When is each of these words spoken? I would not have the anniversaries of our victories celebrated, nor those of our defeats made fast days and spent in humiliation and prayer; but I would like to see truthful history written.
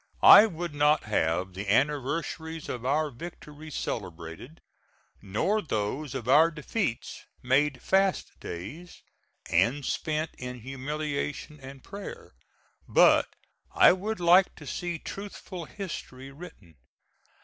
I 0.23 0.47
would 0.47 0.73
not 0.73 1.03
have 1.03 1.53
the 1.53 1.69
anniversaries 1.71 2.67
of 2.69 2.83
our 2.83 3.11
victories 3.11 3.75
celebrated, 3.75 4.59
nor 5.21 5.61
those 5.61 6.15
of 6.15 6.27
our 6.27 6.49
defeats 6.49 7.25
made 7.43 7.83
fast 7.83 8.31
days 8.39 9.03
and 9.51 9.85
spent 9.85 10.31
in 10.39 10.61
humiliation 10.61 11.59
and 11.59 11.83
prayer; 11.83 12.33
but 12.87 13.35
I 13.73 13.91
would 13.93 14.19
like 14.19 14.55
to 14.55 14.65
see 14.65 14.97
truthful 14.97 15.65
history 15.65 16.31
written. 16.31 16.77